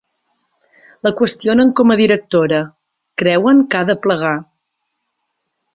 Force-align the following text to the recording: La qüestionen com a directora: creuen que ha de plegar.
La 1.07 1.11
qüestionen 1.19 1.73
com 1.81 1.93
a 1.95 1.97
directora: 2.01 2.63
creuen 3.23 3.65
que 3.75 3.83
ha 3.83 3.87
de 3.91 4.01
plegar. 4.07 4.37